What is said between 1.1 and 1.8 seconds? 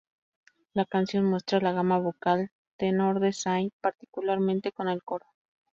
muestra la